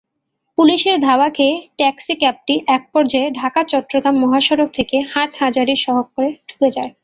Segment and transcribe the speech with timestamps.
[0.57, 6.91] পুলিশের ধাওয়া খেয়ে টেক্সিক্যাবটি একপর্যায়ে ঢাকা-চট্টগ্রাম মহাসড়ক থেকে হাটহাজারী সড়কে ঢুকে যায়।